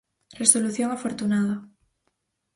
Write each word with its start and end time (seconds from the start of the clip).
Resolución 0.41 0.89
afortunada. 0.91 1.55